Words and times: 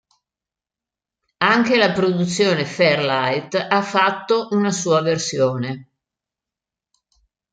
Anche 1.43 1.77
la 1.77 1.91
produzione 1.91 2.65
Fairlight 2.65 3.53
ha 3.69 3.83
fatto 3.83 4.47
una 4.49 4.71
sua 4.71 4.99
versione. 5.03 5.89